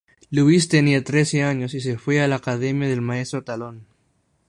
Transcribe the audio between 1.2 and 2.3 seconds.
años y se fue a